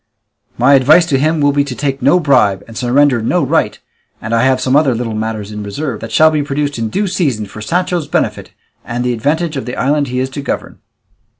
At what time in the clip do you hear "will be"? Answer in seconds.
1.41-1.63